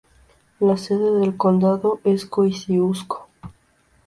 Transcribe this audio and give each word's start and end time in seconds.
La 0.61 0.77
sede 0.77 1.19
del 1.19 1.37
condado 1.37 1.99
es 2.03 2.25
Kosciusko. 2.25 3.29